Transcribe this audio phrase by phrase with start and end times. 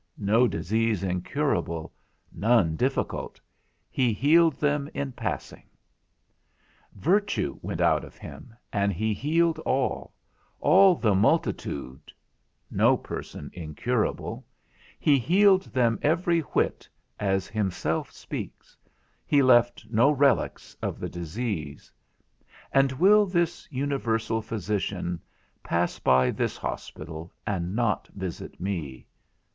[0.25, 1.93] _(No disease incurable,
[2.31, 3.39] none difficult;
[3.91, 5.67] he healed them in passing).
[6.95, 10.11] Virtue went out of him, and he healed all,
[10.59, 12.11] all the multitude
[12.71, 14.43] (no person incurable),
[14.99, 16.89] he healed them every whit
[17.19, 18.75] (as himself speaks),
[19.27, 21.91] he left no relics of the disease;
[22.71, 25.21] and will this universal physician
[25.61, 29.05] pass by this hospital, and not visit me?